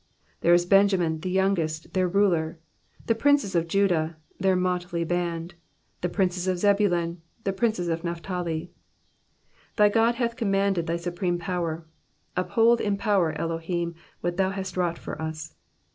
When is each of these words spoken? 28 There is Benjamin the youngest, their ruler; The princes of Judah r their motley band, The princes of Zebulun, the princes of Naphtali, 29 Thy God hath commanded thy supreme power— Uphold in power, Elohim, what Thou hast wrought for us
28 0.39 0.41
There 0.41 0.53
is 0.55 0.65
Benjamin 0.65 1.19
the 1.19 1.29
youngest, 1.29 1.93
their 1.93 2.07
ruler; 2.07 2.57
The 3.05 3.13
princes 3.13 3.53
of 3.53 3.67
Judah 3.67 4.15
r 4.15 4.15
their 4.39 4.55
motley 4.55 5.03
band, 5.03 5.53
The 6.01 6.09
princes 6.09 6.47
of 6.47 6.57
Zebulun, 6.57 7.21
the 7.43 7.53
princes 7.53 7.87
of 7.87 8.03
Naphtali, 8.03 8.71
29 9.75 9.75
Thy 9.75 9.89
God 9.89 10.15
hath 10.15 10.35
commanded 10.37 10.87
thy 10.87 10.97
supreme 10.97 11.37
power— 11.37 11.85
Uphold 12.35 12.81
in 12.81 12.97
power, 12.97 13.37
Elohim, 13.39 13.93
what 14.21 14.37
Thou 14.37 14.49
hast 14.49 14.75
wrought 14.75 14.97
for 14.97 15.21
us 15.21 15.53